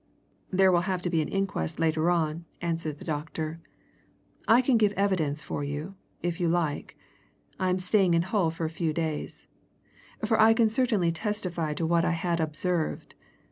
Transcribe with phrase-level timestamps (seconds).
[0.49, 3.59] "There will have to be an inquest later on," answered the doctor.
[4.47, 5.93] "I can give evidence for you,
[6.23, 6.97] if you like
[7.59, 9.47] I am staying in Hull for a few days
[10.25, 13.13] for I can certainly testify to what I had observed.